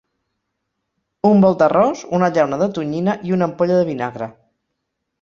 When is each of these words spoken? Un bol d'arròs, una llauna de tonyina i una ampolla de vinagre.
Un 1.29 1.43
bol 1.43 1.59
d'arròs, 1.59 2.03
una 2.21 2.31
llauna 2.39 2.61
de 2.65 2.71
tonyina 2.81 3.17
i 3.31 3.39
una 3.39 3.49
ampolla 3.53 3.81
de 3.83 3.89
vinagre. 3.95 4.33